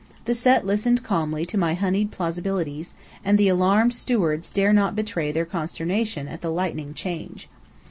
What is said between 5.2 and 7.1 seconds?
their consternation at the lightning